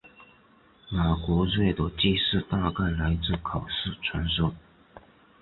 [0.89, 4.55] 马格瑞的记述大概来自口述传说。